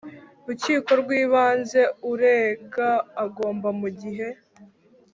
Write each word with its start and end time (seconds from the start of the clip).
Rukiko 0.47 0.91
rw 1.01 1.09
Ibanze 1.21 1.81
Urega 2.11 2.89
agomba 3.23 3.67
mu 3.79 3.89
gihe 3.99 4.27